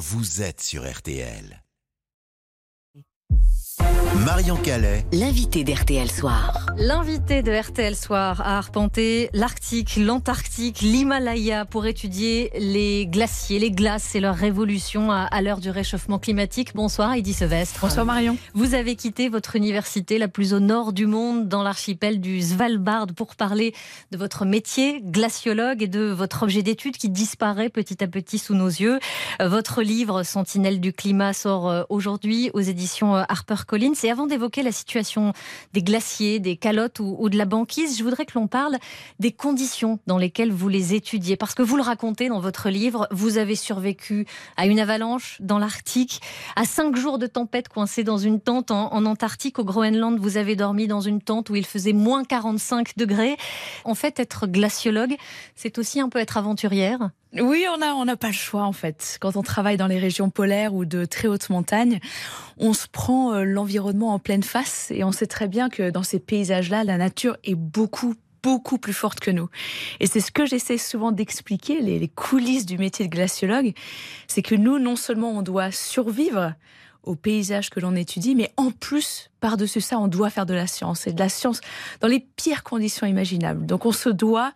vous 0.00 0.40
êtes 0.40 0.62
sur 0.62 0.90
RTL. 0.90 1.62
Marion 4.24 4.56
Calais, 4.56 5.04
L'invité 5.12 5.64
d'RTL 5.64 6.10
Soir. 6.10 6.66
L'invité 6.76 7.42
de 7.42 7.52
RTL 7.52 7.94
Soir 7.94 8.40
a 8.40 8.58
arpenté 8.58 9.28
l'Arctique, 9.32 9.96
l'Antarctique, 9.96 10.80
l'Himalaya 10.80 11.64
pour 11.64 11.86
étudier 11.86 12.50
les 12.58 13.06
glaciers, 13.06 13.58
les 13.58 13.70
glaces 13.70 14.14
et 14.14 14.20
leur 14.20 14.34
révolution 14.34 15.10
à, 15.10 15.22
à 15.22 15.42
l'heure 15.42 15.60
du 15.60 15.70
réchauffement 15.70 16.18
climatique. 16.18 16.74
Bonsoir 16.74 17.12
Heidi 17.12 17.32
Sevestre. 17.32 17.80
Bonsoir 17.80 18.06
Marion. 18.06 18.36
Vous 18.54 18.74
avez 18.74 18.96
quitté 18.96 19.28
votre 19.28 19.56
université 19.56 20.18
la 20.18 20.28
plus 20.28 20.54
au 20.54 20.60
nord 20.60 20.92
du 20.92 21.06
monde, 21.06 21.48
dans 21.48 21.62
l'archipel 21.62 22.20
du 22.20 22.40
Svalbard, 22.40 23.06
pour 23.16 23.36
parler 23.36 23.74
de 24.10 24.16
votre 24.16 24.44
métier, 24.44 25.00
glaciologue, 25.02 25.82
et 25.82 25.88
de 25.88 26.10
votre 26.10 26.42
objet 26.42 26.62
d'étude 26.62 26.96
qui 26.96 27.08
disparaît 27.08 27.68
petit 27.68 28.02
à 28.02 28.06
petit 28.06 28.38
sous 28.38 28.54
nos 28.54 28.68
yeux. 28.68 28.98
Votre 29.40 29.82
livre 29.82 30.22
Sentinelle 30.22 30.80
du 30.80 30.92
climat 30.92 31.32
sort 31.32 31.68
euh, 31.68 31.82
aujourd'hui 31.88 32.50
aux 32.54 32.60
éditions 32.60 33.16
euh, 33.16 33.22
HarperCollins. 33.70 33.94
Et 34.04 34.10
avant 34.10 34.26
d'évoquer 34.26 34.62
la 34.62 34.72
situation 34.72 35.32
des 35.72 35.82
glaciers, 35.82 36.40
des 36.40 36.56
calottes 36.56 37.00
ou, 37.00 37.28
de 37.28 37.36
la 37.36 37.44
banquise, 37.44 37.98
je 37.98 38.04
voudrais 38.04 38.26
que 38.26 38.38
l'on 38.38 38.46
parle 38.46 38.78
des 39.18 39.32
conditions 39.32 40.00
dans 40.06 40.18
lesquelles 40.18 40.52
vous 40.52 40.68
les 40.68 40.94
étudiez. 40.94 41.36
Parce 41.36 41.54
que 41.54 41.62
vous 41.62 41.76
le 41.76 41.82
racontez 41.82 42.28
dans 42.28 42.40
votre 42.40 42.68
livre, 42.68 43.06
vous 43.10 43.38
avez 43.38 43.54
survécu 43.54 44.26
à 44.56 44.66
une 44.66 44.80
avalanche 44.80 45.36
dans 45.40 45.58
l'Arctique, 45.58 46.20
à 46.56 46.64
cinq 46.64 46.96
jours 46.96 47.18
de 47.18 47.26
tempête 47.26 47.68
coincée 47.68 48.04
dans 48.04 48.18
une 48.18 48.40
tente 48.40 48.70
en, 48.70 48.92
en 48.92 49.06
Antarctique, 49.06 49.58
au 49.58 49.64
Groenland. 49.64 50.18
Vous 50.18 50.36
avez 50.36 50.56
dormi 50.56 50.86
dans 50.86 51.00
une 51.00 51.20
tente 51.20 51.50
où 51.50 51.56
il 51.56 51.66
faisait 51.66 51.92
moins 51.92 52.24
45 52.24 52.96
degrés. 52.96 53.36
En 53.84 53.94
fait, 53.94 54.18
être 54.20 54.46
glaciologue, 54.46 55.16
c'est 55.54 55.78
aussi 55.78 56.00
un 56.00 56.08
peu 56.08 56.18
être 56.18 56.36
aventurière. 56.36 57.10
Oui, 57.38 57.64
on 57.72 57.78
n'a 57.78 57.94
on 57.94 58.04
n'a 58.04 58.16
pas 58.16 58.26
le 58.28 58.32
choix 58.32 58.64
en 58.64 58.72
fait. 58.72 59.16
Quand 59.20 59.36
on 59.36 59.42
travaille 59.42 59.76
dans 59.76 59.86
les 59.86 60.00
régions 60.00 60.30
polaires 60.30 60.74
ou 60.74 60.84
de 60.84 61.04
très 61.04 61.28
hautes 61.28 61.48
montagnes, 61.48 62.00
on 62.58 62.72
se 62.72 62.88
prend 62.88 63.34
euh, 63.34 63.44
l'environnement 63.44 64.12
en 64.14 64.18
pleine 64.18 64.42
face 64.42 64.90
et 64.90 65.04
on 65.04 65.12
sait 65.12 65.28
très 65.28 65.46
bien 65.46 65.68
que 65.68 65.90
dans 65.90 66.02
ces 66.02 66.18
paysages-là, 66.18 66.82
la 66.82 66.96
nature 66.96 67.36
est 67.44 67.54
beaucoup 67.54 68.14
beaucoup 68.42 68.78
plus 68.78 68.94
forte 68.94 69.20
que 69.20 69.30
nous. 69.30 69.48
Et 70.00 70.06
c'est 70.06 70.20
ce 70.20 70.32
que 70.32 70.46
j'essaie 70.46 70.78
souvent 70.78 71.12
d'expliquer, 71.12 71.82
les 71.82 72.08
coulisses 72.08 72.64
du 72.64 72.78
métier 72.78 73.06
de 73.06 73.10
glaciologue, 73.10 73.74
c'est 74.28 74.40
que 74.40 74.54
nous, 74.54 74.78
non 74.78 74.96
seulement 74.96 75.30
on 75.30 75.42
doit 75.42 75.70
survivre 75.70 76.54
aux 77.02 77.16
paysages 77.16 77.70
que 77.70 77.80
l'on 77.80 77.94
étudie, 77.96 78.34
mais 78.34 78.52
en 78.56 78.70
plus, 78.70 79.30
par-dessus 79.40 79.80
ça, 79.80 79.98
on 79.98 80.06
doit 80.06 80.30
faire 80.30 80.46
de 80.46 80.54
la 80.54 80.66
science. 80.66 81.06
Et 81.06 81.12
de 81.12 81.18
la 81.18 81.28
science 81.28 81.60
dans 82.00 82.08
les 82.08 82.20
pires 82.20 82.62
conditions 82.62 83.06
imaginables. 83.06 83.66
Donc 83.66 83.86
on 83.86 83.92
se 83.92 84.08
doit 84.08 84.52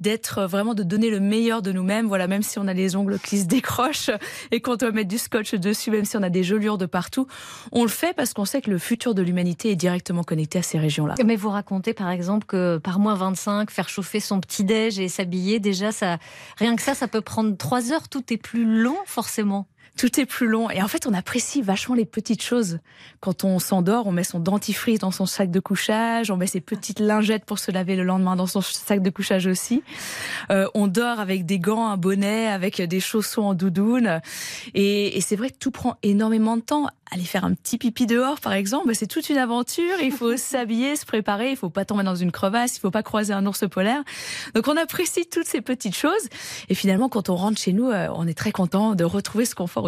d'être 0.00 0.44
vraiment, 0.44 0.74
de 0.74 0.84
donner 0.84 1.10
le 1.10 1.18
meilleur 1.18 1.60
de 1.60 1.72
nous-mêmes. 1.72 2.06
Voilà, 2.06 2.28
même 2.28 2.42
si 2.42 2.58
on 2.58 2.68
a 2.68 2.72
les 2.72 2.94
ongles 2.94 3.18
qui 3.18 3.38
se 3.38 3.46
décrochent 3.46 4.10
et 4.52 4.60
qu'on 4.60 4.76
doit 4.76 4.92
mettre 4.92 5.08
du 5.08 5.18
scotch 5.18 5.54
dessus, 5.54 5.90
même 5.90 6.04
si 6.04 6.16
on 6.16 6.22
a 6.22 6.30
des 6.30 6.44
gelures 6.44 6.78
de 6.78 6.86
partout, 6.86 7.26
on 7.72 7.82
le 7.82 7.88
fait 7.88 8.14
parce 8.14 8.32
qu'on 8.32 8.44
sait 8.44 8.62
que 8.62 8.70
le 8.70 8.78
futur 8.78 9.14
de 9.14 9.22
l'humanité 9.22 9.70
est 9.70 9.76
directement 9.76 10.22
connecté 10.22 10.60
à 10.60 10.62
ces 10.62 10.78
régions-là. 10.78 11.16
Mais 11.24 11.36
vous 11.36 11.50
racontez 11.50 11.94
par 11.94 12.10
exemple 12.10 12.46
que 12.46 12.78
par 12.78 13.00
moins 13.00 13.14
25, 13.14 13.70
faire 13.70 13.88
chauffer 13.88 14.20
son 14.20 14.40
petit-déj 14.40 15.00
et 15.00 15.08
s'habiller, 15.08 15.58
déjà, 15.58 15.90
ça, 15.90 16.18
rien 16.58 16.76
que 16.76 16.82
ça, 16.82 16.94
ça 16.94 17.08
peut 17.08 17.20
prendre 17.20 17.56
trois 17.56 17.92
heures. 17.92 18.08
Tout 18.08 18.32
est 18.32 18.36
plus 18.36 18.64
long, 18.64 18.96
forcément. 19.04 19.66
Tout 19.98 20.20
est 20.20 20.26
plus 20.26 20.46
long. 20.46 20.70
Et 20.70 20.80
en 20.80 20.86
fait, 20.86 21.08
on 21.08 21.12
apprécie 21.12 21.60
vachement 21.60 21.96
les 21.96 22.04
petites 22.04 22.40
choses. 22.40 22.78
Quand 23.18 23.42
on 23.42 23.58
s'endort, 23.58 24.06
on 24.06 24.12
met 24.12 24.22
son 24.22 24.38
dentifrice 24.38 25.00
dans 25.00 25.10
son 25.10 25.26
sac 25.26 25.50
de 25.50 25.58
couchage, 25.58 26.30
on 26.30 26.36
met 26.36 26.46
ses 26.46 26.60
petites 26.60 27.00
lingettes 27.00 27.44
pour 27.44 27.58
se 27.58 27.72
laver 27.72 27.96
le 27.96 28.04
lendemain 28.04 28.36
dans 28.36 28.46
son 28.46 28.60
sac 28.60 29.02
de 29.02 29.10
couchage 29.10 29.48
aussi. 29.48 29.82
Euh, 30.50 30.68
on 30.74 30.86
dort 30.86 31.18
avec 31.18 31.46
des 31.46 31.58
gants, 31.58 31.88
un 31.88 31.96
bonnet, 31.96 32.46
avec 32.46 32.80
des 32.80 33.00
chaussons 33.00 33.42
en 33.42 33.54
doudoune. 33.54 34.20
Et, 34.74 35.16
et 35.16 35.20
c'est 35.20 35.34
vrai 35.34 35.50
que 35.50 35.58
tout 35.58 35.72
prend 35.72 35.96
énormément 36.04 36.56
de 36.56 36.62
temps. 36.62 36.86
Aller 37.10 37.24
faire 37.24 37.44
un 37.44 37.54
petit 37.54 37.78
pipi 37.78 38.06
dehors, 38.06 38.38
par 38.38 38.52
exemple, 38.52 38.94
c'est 38.94 39.06
toute 39.06 39.30
une 39.30 39.38
aventure. 39.38 40.00
Il 40.00 40.12
faut 40.12 40.36
s'habiller, 40.36 40.94
se 40.94 41.06
préparer. 41.06 41.50
Il 41.50 41.56
faut 41.56 41.70
pas 41.70 41.84
tomber 41.84 42.04
dans 42.04 42.14
une 42.14 42.30
crevasse. 42.30 42.76
Il 42.76 42.80
faut 42.80 42.90
pas 42.92 43.02
croiser 43.02 43.32
un 43.32 43.44
ours 43.46 43.64
polaire. 43.68 44.04
Donc, 44.54 44.68
on 44.68 44.76
apprécie 44.76 45.26
toutes 45.26 45.46
ces 45.46 45.60
petites 45.60 45.96
choses. 45.96 46.28
Et 46.68 46.74
finalement, 46.74 47.08
quand 47.08 47.30
on 47.30 47.34
rentre 47.34 47.58
chez 47.58 47.72
nous, 47.72 47.88
euh, 47.88 48.06
on 48.14 48.28
est 48.28 48.38
très 48.38 48.52
content 48.52 48.94
de 48.94 49.04
retrouver 49.04 49.44
ce 49.44 49.56
confort 49.56 49.87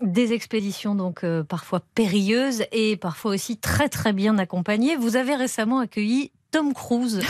Des 0.00 0.32
expéditions 0.32 0.94
donc 0.94 1.24
euh, 1.24 1.42
parfois 1.42 1.80
périlleuses 1.94 2.64
et 2.72 2.96
parfois 2.96 3.32
aussi 3.32 3.56
très 3.56 3.88
très 3.88 4.12
bien 4.12 4.38
accompagnées. 4.38 4.96
Vous 4.96 5.16
avez 5.16 5.34
récemment 5.34 5.80
accueilli 5.80 6.32
Tom 6.50 6.74
Cruise 6.74 7.20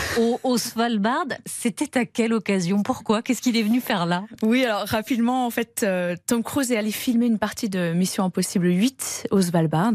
au, 0.43 0.57
Svalbard. 0.57 1.27
C'était 1.45 1.97
à 1.97 2.05
quelle 2.05 2.33
occasion? 2.33 2.81
Pourquoi? 2.81 3.21
Qu'est-ce 3.21 3.41
qu'il 3.41 3.55
est 3.55 3.63
venu 3.63 3.79
faire 3.79 4.05
là? 4.05 4.23
Oui, 4.41 4.65
alors 4.65 4.87
rapidement, 4.87 5.45
en 5.45 5.49
fait, 5.49 5.81
euh, 5.83 6.15
Tom 6.25 6.43
Cruise 6.43 6.71
est 6.71 6.77
allé 6.77 6.91
filmer 6.91 7.27
une 7.27 7.37
partie 7.37 7.69
de 7.69 7.93
Mission 7.93 8.23
Impossible 8.23 8.67
8 8.67 9.27
au 9.31 9.41
Svalbard. 9.41 9.93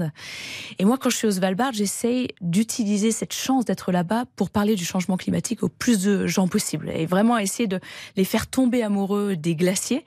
Et 0.79 0.85
moi, 0.85 0.97
quand 0.99 1.11
je 1.11 1.17
suis 1.17 1.27
au 1.27 1.33
Svalbard, 1.33 1.73
j'essaye 1.73 2.29
d'utiliser 2.41 3.11
cette 3.11 3.35
chance 3.35 3.65
d'être 3.65 3.91
là-bas 3.91 4.27
pour 4.37 4.51
parler 4.51 4.77
du 4.77 4.85
changement 4.85 5.17
climatique 5.17 5.63
au 5.63 5.69
plus 5.69 6.03
de 6.05 6.27
gens 6.27 6.47
possible. 6.47 6.91
Et 6.91 7.07
vraiment 7.07 7.37
essayer 7.39 7.67
de 7.67 7.81
les 8.17 8.25
faire 8.25 8.47
tomber 8.47 8.83
amoureux 8.83 9.35
des 9.35 9.57
glaciers. 9.57 10.05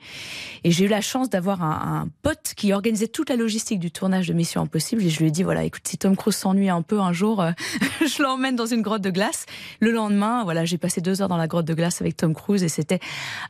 Et 0.64 0.70
j'ai 0.70 0.86
eu 0.86 0.88
la 0.88 1.02
chance 1.02 1.28
d'avoir 1.28 1.62
un, 1.62 2.02
un 2.02 2.08
pote 2.22 2.54
qui 2.56 2.72
organisait 2.72 3.08
toute 3.08 3.28
la 3.28 3.36
logistique 3.36 3.80
du 3.80 3.90
tournage 3.90 4.28
de 4.28 4.32
Mission 4.32 4.62
Impossible. 4.62 5.02
Et 5.02 5.10
je 5.10 5.18
lui 5.18 5.28
ai 5.28 5.30
dit, 5.30 5.42
voilà, 5.42 5.64
écoute, 5.64 5.82
si 5.86 5.98
Tom 5.98 6.16
Cruise 6.16 6.36
s'ennuie 6.36 6.70
un 6.70 6.82
peu 6.82 7.00
un 7.00 7.12
jour, 7.12 7.42
euh, 7.42 7.52
je 8.00 8.22
l'emmène 8.22 8.56
dans 8.56 8.66
une 8.66 8.82
grotte 8.82 9.02
de 9.02 9.09
glace. 9.10 9.46
Le 9.80 9.90
lendemain, 9.90 10.44
voilà, 10.44 10.64
j'ai 10.64 10.78
passé 10.78 11.00
deux 11.00 11.22
heures 11.22 11.28
dans 11.28 11.36
la 11.36 11.46
grotte 11.46 11.66
de 11.66 11.74
glace 11.74 12.00
avec 12.00 12.16
Tom 12.16 12.34
Cruise 12.34 12.62
et 12.62 12.68
c'était 12.68 13.00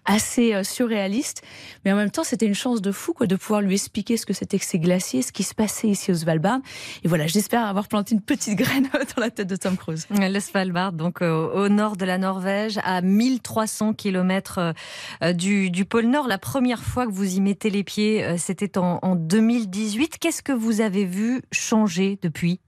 assez 0.04 0.54
euh, 0.54 0.64
surréaliste. 0.64 1.42
Mais 1.84 1.92
en 1.92 1.96
même 1.96 2.10
temps, 2.10 2.24
c'était 2.24 2.46
une 2.46 2.54
chance 2.54 2.80
de 2.82 2.92
fou 2.92 3.12
quoi, 3.12 3.26
de 3.26 3.36
pouvoir 3.36 3.60
lui 3.60 3.74
expliquer 3.74 4.16
ce 4.16 4.26
que 4.26 4.32
c'était 4.32 4.58
que 4.58 4.64
ces 4.64 4.78
glaciers, 4.78 5.22
ce 5.22 5.32
qui 5.32 5.42
se 5.42 5.54
passait 5.54 5.88
ici 5.88 6.10
au 6.10 6.14
Svalbard. 6.14 6.60
Et 7.04 7.08
voilà, 7.08 7.26
j'espère 7.26 7.64
avoir 7.64 7.88
planté 7.88 8.14
une 8.14 8.20
petite 8.20 8.56
graine 8.56 8.88
dans 9.16 9.22
la 9.22 9.30
tête 9.30 9.48
de 9.48 9.56
Tom 9.56 9.76
Cruise. 9.76 10.06
Le 10.10 10.40
Svalbard, 10.40 10.92
donc 10.92 11.22
euh, 11.22 11.64
au 11.64 11.68
nord 11.68 11.96
de 11.96 12.04
la 12.04 12.18
Norvège, 12.18 12.78
à 12.84 13.02
1300 13.02 13.94
km 13.94 14.74
euh, 15.22 15.32
du, 15.32 15.70
du 15.70 15.84
pôle 15.84 16.06
Nord. 16.06 16.28
La 16.28 16.38
première 16.38 16.82
fois 16.82 17.06
que 17.06 17.12
vous 17.12 17.36
y 17.36 17.40
mettez 17.40 17.70
les 17.70 17.84
pieds, 17.84 18.36
c'était 18.38 18.78
en, 18.78 18.98
en 19.02 19.16
2018. 19.16 20.18
Qu'est-ce 20.18 20.42
que 20.42 20.52
vous 20.52 20.80
avez 20.80 21.04
vu 21.04 21.42
changer 21.52 22.18
depuis? 22.22 22.60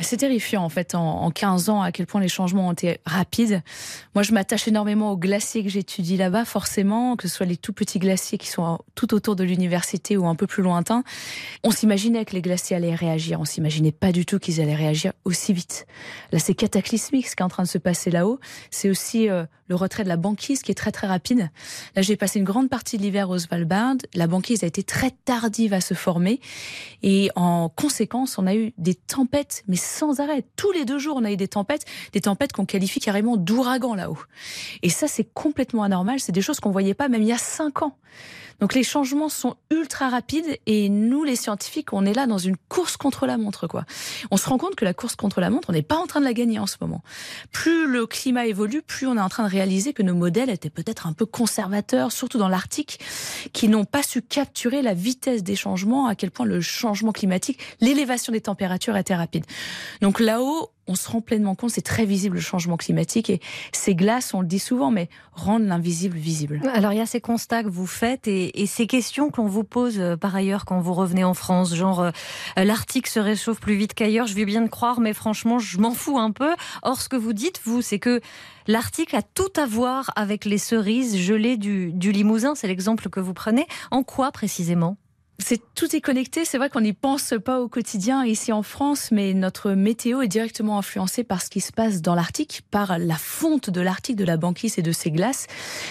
C'est 0.00 0.16
terrifiant 0.16 0.64
en 0.64 0.68
fait 0.68 0.96
en, 0.96 1.22
en 1.22 1.30
15 1.30 1.68
ans 1.68 1.80
à 1.80 1.92
quel 1.92 2.06
point 2.06 2.20
les 2.20 2.28
changements 2.28 2.68
ont 2.68 2.72
été 2.72 2.98
rapides. 3.06 3.62
Moi 4.14 4.24
je 4.24 4.32
m'attache 4.32 4.66
énormément 4.66 5.12
aux 5.12 5.16
glaciers 5.16 5.62
que 5.62 5.68
j'étudie 5.68 6.16
là-bas 6.16 6.44
forcément, 6.44 7.14
que 7.14 7.28
ce 7.28 7.36
soit 7.36 7.46
les 7.46 7.56
tout 7.56 7.72
petits 7.72 8.00
glaciers 8.00 8.36
qui 8.36 8.48
sont 8.48 8.80
tout 8.96 9.14
autour 9.14 9.36
de 9.36 9.44
l'université 9.44 10.16
ou 10.16 10.26
un 10.26 10.34
peu 10.34 10.48
plus 10.48 10.64
lointains. 10.64 11.04
On 11.62 11.70
s'imaginait 11.70 12.24
que 12.24 12.32
les 12.32 12.42
glaciers 12.42 12.74
allaient 12.74 12.94
réagir, 12.94 13.40
on 13.40 13.44
s'imaginait 13.44 13.92
pas 13.92 14.10
du 14.10 14.26
tout 14.26 14.40
qu'ils 14.40 14.60
allaient 14.60 14.74
réagir 14.74 15.12
aussi 15.24 15.52
vite. 15.52 15.86
Là 16.32 16.40
c'est 16.40 16.54
cataclysmique 16.54 17.28
ce 17.28 17.36
qui 17.36 17.42
est 17.42 17.46
en 17.46 17.48
train 17.48 17.62
de 17.62 17.68
se 17.68 17.78
passer 17.78 18.10
là-haut. 18.10 18.40
C'est 18.72 18.90
aussi 18.90 19.28
euh, 19.28 19.44
le 19.68 19.76
retrait 19.76 20.02
de 20.02 20.08
la 20.08 20.16
banquise 20.16 20.62
qui 20.62 20.72
est 20.72 20.76
très 20.76 20.90
très 20.90 21.06
rapide. 21.06 21.50
Là 21.94 22.02
j'ai 22.02 22.16
passé 22.16 22.40
une 22.40 22.44
grande 22.44 22.68
partie 22.68 22.98
de 22.98 23.02
l'hiver 23.02 23.30
au 23.30 23.38
Svalbard, 23.38 23.94
la 24.14 24.26
banquise 24.26 24.64
a 24.64 24.66
été 24.66 24.82
très 24.82 25.12
tardive 25.24 25.72
à 25.72 25.80
se 25.80 25.94
former 25.94 26.40
et 27.04 27.30
en 27.36 27.68
conséquence 27.68 28.38
on 28.38 28.46
a 28.48 28.56
eu 28.56 28.72
des 28.76 28.96
tempêtes 28.96 29.62
mais 29.68 29.76
sans 29.84 30.20
arrêt. 30.20 30.44
Tous 30.56 30.72
les 30.72 30.84
deux 30.84 30.98
jours, 30.98 31.16
on 31.16 31.24
a 31.24 31.30
eu 31.30 31.36
des 31.36 31.48
tempêtes, 31.48 31.84
des 32.12 32.20
tempêtes 32.20 32.52
qu'on 32.52 32.66
qualifie 32.66 33.00
carrément 33.00 33.36
d'ouragan 33.36 33.94
là-haut. 33.94 34.18
Et 34.82 34.90
ça, 34.90 35.08
c'est 35.08 35.28
complètement 35.32 35.82
anormal. 35.82 36.20
C'est 36.20 36.32
des 36.32 36.42
choses 36.42 36.60
qu'on 36.60 36.70
voyait 36.70 36.94
pas 36.94 37.08
même 37.08 37.22
il 37.22 37.28
y 37.28 37.32
a 37.32 37.38
cinq 37.38 37.82
ans. 37.82 37.96
Donc 38.60 38.74
les 38.74 38.82
changements 38.82 39.28
sont 39.28 39.56
ultra 39.70 40.08
rapides 40.08 40.58
et 40.66 40.88
nous, 40.88 41.24
les 41.24 41.36
scientifiques, 41.36 41.92
on 41.92 42.06
est 42.06 42.12
là 42.12 42.26
dans 42.26 42.38
une 42.38 42.56
course 42.68 42.96
contre 42.96 43.26
la 43.26 43.36
montre, 43.36 43.66
quoi. 43.66 43.84
On 44.30 44.36
se 44.36 44.48
rend 44.48 44.58
compte 44.58 44.76
que 44.76 44.84
la 44.84 44.94
course 44.94 45.16
contre 45.16 45.40
la 45.40 45.50
montre, 45.50 45.70
on 45.70 45.72
n'est 45.72 45.82
pas 45.82 45.96
en 45.96 46.06
train 46.06 46.20
de 46.20 46.24
la 46.24 46.32
gagner 46.32 46.58
en 46.58 46.66
ce 46.66 46.76
moment. 46.80 47.02
Plus 47.52 47.86
le 47.86 48.06
climat 48.06 48.46
évolue, 48.46 48.82
plus 48.82 49.06
on 49.06 49.16
est 49.16 49.20
en 49.20 49.28
train 49.28 49.44
de 49.44 49.50
réaliser 49.50 49.92
que 49.92 50.02
nos 50.02 50.14
modèles 50.14 50.50
étaient 50.50 50.70
peut-être 50.70 51.06
un 51.06 51.12
peu 51.12 51.26
conservateurs, 51.26 52.12
surtout 52.12 52.38
dans 52.38 52.48
l'Arctique, 52.48 53.00
qui 53.52 53.68
n'ont 53.68 53.84
pas 53.84 54.02
su 54.02 54.22
capturer 54.22 54.82
la 54.82 54.94
vitesse 54.94 55.42
des 55.42 55.56
changements, 55.56 56.06
à 56.06 56.14
quel 56.14 56.30
point 56.30 56.46
le 56.46 56.60
changement 56.60 57.12
climatique, 57.12 57.58
l'élévation 57.80 58.32
des 58.32 58.42
températures 58.42 58.96
était 58.96 59.16
rapide. 59.16 59.44
Donc 60.00 60.20
là-haut, 60.20 60.70
on 60.86 60.94
se 60.94 61.08
rend 61.08 61.20
pleinement 61.20 61.54
compte, 61.54 61.70
c'est 61.70 61.80
très 61.80 62.04
visible 62.04 62.36
le 62.36 62.42
changement 62.42 62.76
climatique 62.76 63.30
et 63.30 63.40
ces 63.72 63.94
glaces, 63.94 64.34
on 64.34 64.40
le 64.40 64.46
dit 64.46 64.58
souvent, 64.58 64.90
mais 64.90 65.08
rendent 65.32 65.66
l'invisible 65.66 66.16
visible. 66.16 66.60
Alors 66.74 66.92
il 66.92 66.98
y 66.98 67.00
a 67.00 67.06
ces 67.06 67.20
constats 67.20 67.62
que 67.62 67.68
vous 67.68 67.86
faites 67.86 68.28
et, 68.28 68.66
ces 68.66 68.86
questions 68.86 69.30
qu'on 69.30 69.46
vous 69.46 69.64
pose 69.64 69.98
euh, 69.98 70.16
par 70.16 70.34
ailleurs 70.34 70.64
quand 70.64 70.80
vous 70.80 70.94
revenez 70.94 71.24
en 71.24 71.34
France, 71.34 71.74
genre 71.74 72.00
euh, 72.00 72.10
l'Arctique 72.56 73.06
se 73.06 73.20
réchauffe 73.20 73.60
plus 73.60 73.76
vite 73.76 73.94
qu'ailleurs, 73.94 74.26
je 74.26 74.34
vais 74.34 74.44
bien 74.44 74.62
le 74.62 74.68
croire, 74.68 75.00
mais 75.00 75.12
franchement 75.12 75.58
je 75.58 75.78
m'en 75.78 75.92
fous 75.92 76.18
un 76.18 76.32
peu. 76.32 76.54
Or 76.82 77.00
ce 77.00 77.08
que 77.08 77.16
vous 77.16 77.32
dites, 77.32 77.60
vous, 77.64 77.82
c'est 77.82 77.98
que 77.98 78.20
l'Arctique 78.66 79.14
a 79.14 79.22
tout 79.22 79.52
à 79.56 79.66
voir 79.66 80.10
avec 80.16 80.44
les 80.44 80.58
cerises 80.58 81.16
gelées 81.16 81.56
du 81.56 82.12
Limousin, 82.12 82.54
c'est 82.54 82.68
l'exemple 82.68 83.08
que 83.08 83.20
vous 83.20 83.34
prenez. 83.34 83.66
En 83.90 84.02
quoi 84.02 84.32
précisément? 84.32 84.96
C'est 85.38 85.60
tout 85.74 85.94
est 85.94 86.00
connecté. 86.00 86.44
C'est 86.44 86.58
vrai 86.58 86.70
qu'on 86.70 86.80
n'y 86.80 86.92
pense 86.92 87.34
pas 87.44 87.60
au 87.60 87.68
quotidien 87.68 88.24
ici 88.24 88.52
en 88.52 88.62
France, 88.62 89.10
mais 89.10 89.34
notre 89.34 89.72
météo 89.72 90.22
est 90.22 90.28
directement 90.28 90.78
influencée 90.78 91.24
par 91.24 91.42
ce 91.42 91.50
qui 91.50 91.60
se 91.60 91.72
passe 91.72 92.02
dans 92.02 92.14
l'Arctique, 92.14 92.62
par 92.70 92.98
la 92.98 93.16
fonte 93.16 93.70
de 93.70 93.80
l'Arctique, 93.80 94.16
de 94.16 94.24
la 94.24 94.36
banquise 94.36 94.78
et 94.78 94.82
de 94.82 94.92
ses 94.92 95.10
glaces. 95.10 95.46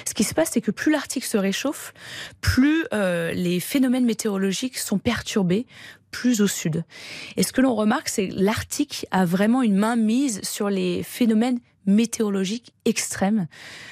Ce 0.07 0.13
qui 0.13 0.23
se 0.23 0.33
passe, 0.33 0.51
c'est 0.53 0.61
que 0.61 0.71
plus 0.71 0.91
l'Arctique 0.91 1.25
se 1.25 1.37
réchauffe, 1.37 1.93
plus 2.41 2.85
euh, 2.93 3.31
les 3.33 3.59
phénomènes 3.59 4.05
météorologiques 4.05 4.77
sont 4.77 4.97
perturbés, 4.97 5.65
plus 6.11 6.41
au 6.41 6.47
sud. 6.47 6.85
Et 7.37 7.43
ce 7.43 7.51
que 7.51 7.61
l'on 7.61 7.75
remarque, 7.75 8.07
c'est 8.07 8.29
que 8.29 8.35
l'Arctique 8.37 9.07
a 9.11 9.25
vraiment 9.25 9.61
une 9.61 9.75
main 9.75 9.95
mise 9.95 10.41
sur 10.43 10.69
les 10.69 11.03
phénomènes 11.03 11.59
météorologiques 11.85 12.73
extrêmes, 12.85 13.47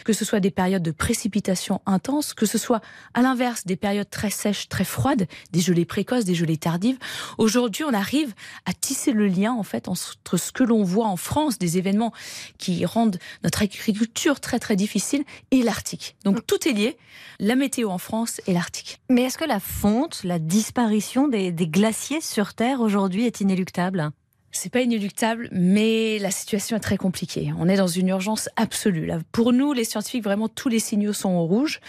que 0.05 0.13
ce 0.13 0.25
soit 0.25 0.39
des 0.39 0.51
périodes 0.51 0.83
de 0.83 0.91
précipitations 0.91 1.81
intenses, 1.85 2.33
que 2.33 2.45
ce 2.45 2.57
soit 2.57 2.81
à 3.13 3.21
l'inverse 3.21 3.65
des 3.65 3.75
périodes 3.75 4.09
très 4.09 4.29
sèches, 4.29 4.69
très 4.69 4.83
froides, 4.83 5.27
des 5.51 5.59
gelées 5.61 5.85
précoces, 5.85 6.25
des 6.25 6.35
gelées 6.35 6.57
tardives. 6.57 6.97
Aujourd'hui, 7.37 7.83
on 7.83 7.93
arrive 7.93 8.33
à 8.65 8.73
tisser 8.73 9.11
le 9.11 9.27
lien 9.27 9.53
en 9.53 9.63
fait 9.63 9.87
entre 9.87 10.37
ce 10.37 10.51
que 10.51 10.63
l'on 10.63 10.83
voit 10.83 11.07
en 11.07 11.17
France, 11.17 11.57
des 11.57 11.77
événements 11.77 12.13
qui 12.57 12.85
rendent 12.85 13.19
notre 13.43 13.61
agriculture 13.61 14.39
très 14.39 14.59
très 14.59 14.75
difficile, 14.75 15.23
et 15.51 15.63
l'Arctique. 15.63 16.15
Donc 16.23 16.45
tout 16.45 16.67
est 16.67 16.73
lié, 16.73 16.97
la 17.39 17.55
météo 17.55 17.89
en 17.89 17.97
France 17.97 18.41
et 18.47 18.53
l'Arctique. 18.53 18.99
Mais 19.09 19.23
est-ce 19.23 19.37
que 19.37 19.45
la 19.45 19.59
fonte, 19.59 20.23
la 20.23 20.39
disparition 20.39 21.27
des, 21.27 21.51
des 21.51 21.67
glaciers 21.67 22.21
sur 22.21 22.53
Terre 22.53 22.81
aujourd'hui 22.81 23.25
est 23.25 23.41
inéluctable? 23.41 24.11
C'est 24.51 24.71
pas 24.71 24.81
inéluctable, 24.81 25.49
mais 25.51 26.19
la 26.19 26.31
situation 26.31 26.77
est 26.77 26.81
très 26.81 26.97
compliquée. 26.97 27.53
On 27.57 27.69
est 27.69 27.77
dans 27.77 27.87
une 27.87 28.09
urgence 28.09 28.49
absolue. 28.55 29.11
Pour 29.31 29.53
nous, 29.53 29.73
les 29.73 29.83
scientifiques, 29.83 30.23
vraiment 30.23 30.49
tous 30.49 30.69
les 30.69 30.79
signaux 30.79 31.13
sont 31.13 31.31
au 31.31 31.45
rouge. 31.45 31.79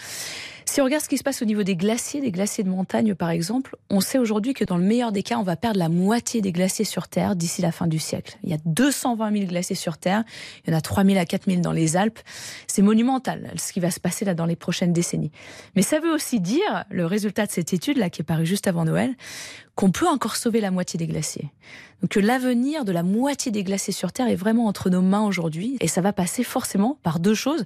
Si 0.73 0.81
on 0.81 0.85
regarde 0.85 1.03
ce 1.03 1.07
qui 1.07 1.19
se 1.19 1.23
passe 1.23 1.43
au 1.43 1.45
niveau 1.45 1.61
des 1.61 1.75
glaciers, 1.75 2.19
des 2.19 2.31
glaciers 2.31 2.63
de 2.63 2.69
montagne 2.69 3.13
par 3.13 3.29
exemple, 3.29 3.75
on 3.91 4.01
sait 4.01 4.17
aujourd'hui 4.17 4.55
que 4.55 4.65
dans 4.65 4.77
le 4.77 4.83
meilleur 4.83 5.11
des 5.11 5.21
cas, 5.21 5.37
on 5.37 5.43
va 5.43 5.55
perdre 5.55 5.77
la 5.77 5.87
moitié 5.87 6.41
des 6.41 6.51
glaciers 6.51 6.83
sur 6.83 7.07
Terre 7.07 7.35
d'ici 7.35 7.61
la 7.61 7.71
fin 7.71 7.85
du 7.85 7.99
siècle. 7.99 8.39
Il 8.43 8.49
y 8.49 8.55
a 8.55 8.57
220 8.65 9.31
000 9.33 9.45
glaciers 9.45 9.75
sur 9.75 9.99
Terre, 9.99 10.23
il 10.65 10.71
y 10.71 10.73
en 10.73 10.77
a 10.79 10.81
3 10.81 11.03
000 11.03 11.19
à 11.19 11.25
4 11.25 11.45
000 11.45 11.61
dans 11.61 11.73
les 11.73 11.95
Alpes. 11.95 12.17
C'est 12.65 12.81
monumental 12.81 13.53
ce 13.55 13.71
qui 13.71 13.81
va 13.81 13.91
se 13.91 13.99
passer 13.99 14.25
là 14.25 14.33
dans 14.33 14.47
les 14.47 14.55
prochaines 14.55 14.93
décennies. 14.93 15.31
Mais 15.75 15.83
ça 15.83 15.99
veut 15.99 16.11
aussi 16.11 16.39
dire, 16.39 16.85
le 16.89 17.05
résultat 17.05 17.45
de 17.45 17.51
cette 17.51 17.71
étude 17.71 17.97
là 17.97 18.09
qui 18.09 18.23
est 18.23 18.25
parue 18.25 18.47
juste 18.47 18.65
avant 18.65 18.83
Noël, 18.83 19.15
qu'on 19.75 19.91
peut 19.91 20.07
encore 20.07 20.35
sauver 20.35 20.59
la 20.59 20.71
moitié 20.71 20.97
des 20.97 21.07
glaciers. 21.07 21.51
Donc 22.01 22.11
que 22.11 22.19
l'avenir 22.19 22.83
de 22.83 22.91
la 22.91 23.01
moitié 23.01 23.51
des 23.51 23.63
glaciers 23.63 23.93
sur 23.93 24.11
Terre 24.11 24.27
est 24.27 24.35
vraiment 24.35 24.67
entre 24.67 24.89
nos 24.89 25.01
mains 25.01 25.25
aujourd'hui. 25.25 25.77
Et 25.79 25.87
ça 25.87 26.01
va 26.01 26.13
passer 26.13 26.43
forcément 26.43 26.99
par 27.01 27.19
deux 27.19 27.33
choses. 27.33 27.63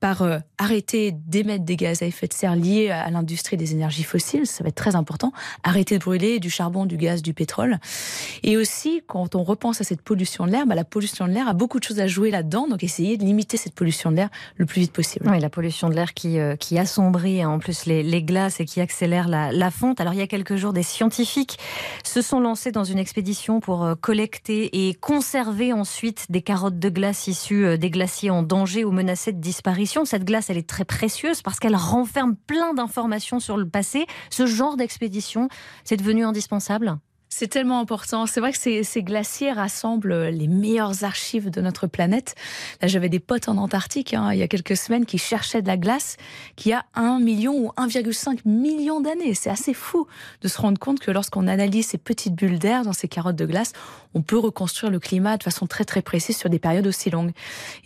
Par 0.00 0.22
euh, 0.22 0.38
arrêter 0.58 1.12
d'émettre 1.12 1.64
des 1.64 1.76
gaz 1.76 2.02
à 2.02 2.06
effet 2.06 2.28
de 2.28 2.34
serre 2.40 2.56
liés 2.56 2.90
à 2.90 3.10
l'industrie 3.10 3.56
des 3.56 3.72
énergies 3.72 4.02
fossiles, 4.02 4.46
ça 4.46 4.64
va 4.64 4.68
être 4.68 4.74
très 4.74 4.96
important. 4.96 5.32
Arrêter 5.62 5.98
de 5.98 6.04
brûler 6.04 6.40
du 6.40 6.50
charbon, 6.50 6.86
du 6.86 6.96
gaz, 6.96 7.22
du 7.22 7.34
pétrole. 7.34 7.78
Et 8.42 8.56
aussi, 8.56 9.02
quand 9.06 9.34
on 9.34 9.42
repense 9.42 9.80
à 9.80 9.84
cette 9.84 10.00
pollution 10.00 10.46
de 10.46 10.52
l'air, 10.52 10.66
bah, 10.66 10.74
la 10.74 10.84
pollution 10.84 11.26
de 11.26 11.32
l'air 11.32 11.48
a 11.48 11.52
beaucoup 11.52 11.78
de 11.78 11.84
choses 11.84 12.00
à 12.00 12.06
jouer 12.06 12.30
là-dedans. 12.30 12.66
Donc 12.66 12.82
essayer 12.82 13.16
de 13.16 13.24
limiter 13.24 13.56
cette 13.56 13.74
pollution 13.74 14.10
de 14.10 14.16
l'air 14.16 14.30
le 14.56 14.66
plus 14.66 14.80
vite 14.80 14.92
possible. 14.92 15.28
Oui, 15.30 15.38
la 15.38 15.50
pollution 15.50 15.88
de 15.88 15.94
l'air 15.94 16.14
qui, 16.14 16.38
euh, 16.38 16.56
qui 16.56 16.78
assombrit 16.78 17.42
hein, 17.42 17.50
en 17.50 17.58
plus 17.58 17.86
les, 17.86 18.02
les, 18.02 18.22
glaces 18.22 18.60
et 18.60 18.64
qui 18.64 18.80
accélère 18.80 19.28
la, 19.28 19.52
la 19.52 19.70
fonte. 19.70 20.00
Alors 20.00 20.14
il 20.14 20.18
y 20.18 20.22
a 20.22 20.26
quelques 20.26 20.56
jours, 20.56 20.72
des 20.72 20.82
scientifiques 20.82 21.58
se 22.04 22.22
sont 22.22 22.40
lancés 22.40 22.72
dans 22.72 22.84
une 22.84 22.98
expédition 22.98 23.60
pour 23.60 23.84
euh, 23.84 23.94
collecter 23.94 24.88
et 24.88 24.94
conserver 24.94 25.72
ensuite 25.72 26.26
des 26.30 26.42
carottes 26.42 26.78
de 26.78 26.88
glace 26.88 27.26
issues 27.26 27.64
euh, 27.64 27.76
des 27.76 27.90
glaciers 27.90 28.30
en 28.30 28.42
danger 28.42 28.84
ou 28.84 28.92
menacés 28.92 29.32
de 29.32 29.40
disparition. 29.40 30.04
Cette 30.04 30.24
glace, 30.24 30.50
elle 30.50 30.58
est 30.58 30.68
très 30.68 30.84
précieuse 30.84 31.42
parce 31.42 31.58
qu'elle 31.58 31.76
renferme 31.76 32.29
plein 32.34 32.74
d'informations 32.74 33.40
sur 33.40 33.56
le 33.56 33.68
passé. 33.68 34.06
Ce 34.30 34.46
genre 34.46 34.76
d'expédition, 34.76 35.48
c'est 35.84 35.96
devenu 35.96 36.24
indispensable? 36.24 36.98
C'est 37.32 37.46
tellement 37.46 37.78
important. 37.78 38.26
C'est 38.26 38.40
vrai 38.40 38.52
que 38.52 38.58
ces, 38.58 39.02
glaciers 39.02 39.52
rassemblent 39.52 40.26
les 40.26 40.48
meilleures 40.48 41.04
archives 41.04 41.48
de 41.48 41.60
notre 41.60 41.86
planète. 41.86 42.34
Là, 42.82 42.88
j'avais 42.88 43.08
des 43.08 43.20
potes 43.20 43.48
en 43.48 43.56
Antarctique 43.56 44.14
hein, 44.14 44.32
il 44.32 44.38
y 44.40 44.42
a 44.42 44.48
quelques 44.48 44.76
semaines 44.76 45.06
qui 45.06 45.16
cherchaient 45.16 45.62
de 45.62 45.68
la 45.68 45.76
glace 45.76 46.16
qui 46.56 46.72
a 46.72 46.84
1 46.94 47.20
million 47.20 47.54
ou 47.54 47.68
1,5 47.76 48.40
million 48.44 49.00
d'années. 49.00 49.34
C'est 49.34 49.48
assez 49.48 49.74
fou 49.74 50.08
de 50.42 50.48
se 50.48 50.60
rendre 50.60 50.78
compte 50.78 50.98
que 50.98 51.12
lorsqu'on 51.12 51.46
analyse 51.46 51.86
ces 51.86 51.98
petites 51.98 52.34
bulles 52.34 52.58
d'air 52.58 52.82
dans 52.82 52.92
ces 52.92 53.06
carottes 53.06 53.36
de 53.36 53.46
glace, 53.46 53.72
on 54.12 54.22
peut 54.22 54.38
reconstruire 54.38 54.90
le 54.90 54.98
climat 54.98 55.36
de 55.36 55.44
façon 55.44 55.68
très 55.68 55.84
très 55.84 56.02
précise 56.02 56.36
sur 56.36 56.50
des 56.50 56.58
périodes 56.58 56.88
aussi 56.88 57.10
longues. 57.10 57.30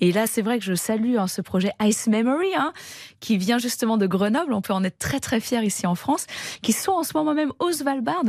Et 0.01 0.11
là, 0.11 0.27
c'est 0.27 0.41
vrai 0.41 0.59
que 0.59 0.65
je 0.65 0.75
salue 0.75 1.17
hein, 1.19 1.29
ce 1.29 1.43
projet 1.43 1.73
Ice 1.83 2.07
Memory, 2.07 2.55
hein, 2.57 2.73
qui 3.21 3.37
vient 3.37 3.59
justement 3.59 3.99
de 3.99 4.07
Grenoble. 4.07 4.55
On 4.55 4.63
peut 4.63 4.73
en 4.73 4.85
être 4.85 4.99
très 4.99 5.21
très 5.21 5.39
fiers 5.39 5.63
ici 5.65 5.87
en 5.87 5.95
France, 5.95 6.27
qui 6.63 6.73
sont 6.73 6.93
en 6.93 7.03
ce 7.03 7.13
moment 7.15 7.35
même 7.35 7.53
au 7.59 7.71
Svalbard, 7.73 8.25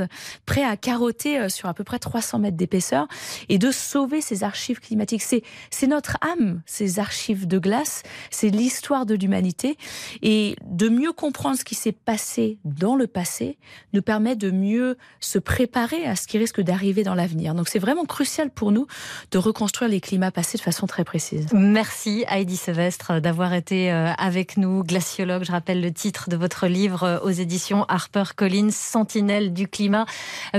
prêts 0.45 0.65
à 0.65 0.75
carotter 0.75 1.04
euh, 1.25 1.49
sur 1.49 1.69
à 1.69 1.73
peu 1.73 1.83
près 1.83 1.99
300 1.99 2.39
mètres 2.39 2.57
d'épaisseur 2.57 3.07
et 3.49 3.57
de 3.57 3.71
sauver 3.71 4.21
ces 4.21 4.43
archives 4.43 4.79
climatiques. 4.79 5.21
C'est, 5.21 5.43
notre 5.87 6.17
âme, 6.21 6.61
ces 6.65 6.99
archives 6.99 7.47
de 7.47 7.59
glace, 7.59 8.03
c'est 8.31 8.49
l'histoire 8.49 9.05
de 9.05 9.13
l'humanité 9.13 9.77
et 10.21 10.55
de 10.65 10.89
mieux 10.89 11.11
comprendre 11.11 11.57
ce 11.57 11.63
qui 11.63 11.75
s'est 11.75 11.91
passé 11.91 12.57
dans 12.65 12.95
le 12.95 13.07
passé 13.07 13.57
nous 13.93 14.01
permet 14.01 14.35
de 14.35 14.49
mieux 14.49 14.97
se 15.19 15.37
préparer 15.37 16.05
à 16.05 16.15
ce 16.15 16.27
qui 16.27 16.37
risque 16.37 16.61
d'arriver 16.61 17.03
dans 17.03 17.13
l'avenir. 17.13 17.53
Donc 17.53 17.67
c'est 17.69 17.79
vraiment 17.79 18.05
crucial 18.05 18.49
pour 18.49 18.71
nous 18.71 18.87
de 19.31 19.37
reconstruire 19.37 19.89
les 19.89 20.01
climats 20.01 20.31
passés 20.31 20.57
de 20.57 20.63
façon 20.63 20.87
très 20.87 21.03
précise. 21.03 21.47
Merci 21.53 22.25
Heidi 22.27 22.57
Sevestre 22.57 23.21
d'avoir 23.21 23.53
été 23.53 23.91
euh, 23.91 24.11
avec 24.17 24.57
nous, 24.57 24.83
glaciologue. 24.83 25.43
Je 25.43 25.51
rappelle 25.51 25.81
le 25.81 25.91
titre 25.91 26.29
de 26.29 26.35
votre 26.35 26.67
livre 26.67 27.03
euh, 27.03 27.19
aux 27.19 27.29
éditions 27.29 27.85
Harper 27.85 28.23
Collins, 28.35 28.71
Sentinelle 28.71 29.53
du 29.53 29.67
climat. 29.67 30.05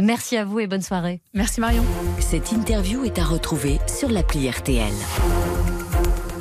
Merci 0.00 0.35
à 0.36 0.44
vous 0.44 0.60
et 0.60 0.66
bonne 0.66 0.82
soirée. 0.82 1.20
Merci 1.34 1.60
Marion. 1.60 1.84
Cette 2.20 2.52
interview 2.52 3.04
est 3.04 3.18
à 3.18 3.24
retrouver 3.24 3.78
sur 3.86 4.08
l'appli 4.08 4.48
RTL. 4.48 4.92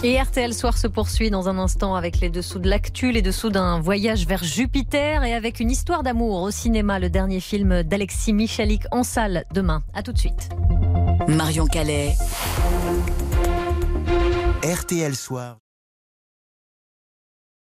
Et 0.03 0.21
RTL 0.21 0.53
Soir 0.53 0.77
se 0.77 0.87
poursuit 0.87 1.31
dans 1.31 1.49
un 1.49 1.57
instant 1.57 1.95
avec 1.95 2.19
les 2.19 2.29
dessous 2.29 2.59
de 2.59 2.69
l'actu, 2.69 3.11
les 3.11 3.23
dessous 3.23 3.49
d'un 3.49 3.79
voyage 3.79 4.27
vers 4.27 4.43
Jupiter 4.43 5.23
et 5.23 5.33
avec 5.33 5.59
une 5.59 5.71
histoire 5.71 6.03
d'amour 6.03 6.43
au 6.43 6.51
cinéma, 6.51 6.99
le 6.99 7.09
dernier 7.09 7.39
film 7.39 7.81
d'Alexis 7.81 8.33
Michalik 8.33 8.83
en 8.91 9.03
salle 9.03 9.45
demain. 9.53 9.83
A 9.95 10.03
tout 10.03 10.13
de 10.13 10.19
suite. 10.19 10.49
Marion 11.27 11.65
Calais. 11.65 12.13
RTL 14.63 15.15
Soir. 15.15 15.64